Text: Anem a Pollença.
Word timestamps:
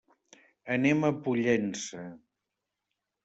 Anem 0.75 1.05
a 1.09 1.11
Pollença. 1.27 2.05